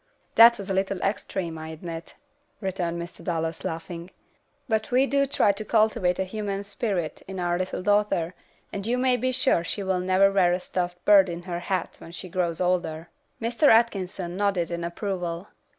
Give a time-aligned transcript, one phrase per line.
[0.33, 2.15] "That was a little extreme, I admit,"
[2.59, 3.23] returned Mr.
[3.23, 4.09] Dallas, laughing,
[4.67, 8.33] "but we do try to cultivate a humane spirit in our little daughter,
[8.73, 11.97] and you may be sure she will never wear a stuffed bird in her hat
[11.99, 13.09] when she grows older."
[13.39, 13.67] Mr.
[13.67, 15.49] Atkinson nodded in approval.